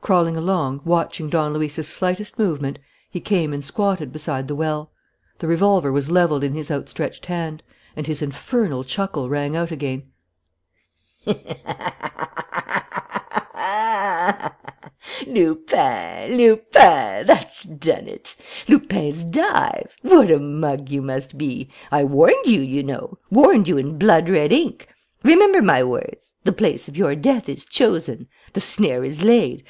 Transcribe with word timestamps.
Crawling 0.00 0.36
along, 0.36 0.80
watching 0.84 1.28
Don 1.28 1.52
Luis's 1.52 1.88
slightest 1.88 2.38
movement, 2.38 2.78
he 3.10 3.18
came 3.20 3.52
and 3.52 3.62
squatted 3.62 4.12
beside 4.12 4.46
the 4.46 4.54
well. 4.54 4.90
The 5.40 5.48
revolver 5.48 5.90
was 5.90 6.10
levelled 6.12 6.44
in 6.44 6.54
his 6.54 6.70
outstretched 6.70 7.26
hand. 7.26 7.62
And 7.96 8.06
his 8.06 8.22
infernal 8.22 8.84
chuckle 8.84 9.28
rang 9.28 9.56
out 9.56 9.72
again: 9.72 10.04
"Lupin! 15.26 16.36
Lupin! 16.36 17.26
That's 17.26 17.64
done 17.64 18.06
it! 18.06 18.36
Lupin's 18.68 19.24
dive!... 19.24 19.96
What 20.02 20.30
a 20.30 20.38
mug 20.38 20.88
you 20.88 21.02
must 21.02 21.36
be! 21.36 21.68
I 21.90 22.04
warned 22.04 22.46
you, 22.46 22.60
you 22.62 22.84
know, 22.84 23.18
warned 23.30 23.66
you 23.66 23.76
in 23.76 23.98
blood 23.98 24.28
red 24.30 24.52
ink. 24.52 24.86
Remember 25.24 25.60
my 25.60 25.82
words: 25.82 26.32
'The 26.44 26.52
place 26.52 26.86
of 26.86 26.96
your 26.96 27.16
death 27.16 27.48
is 27.48 27.64
chosen. 27.66 28.28
The 28.52 28.60
snare 28.60 29.04
is 29.04 29.22
laid. 29.22 29.64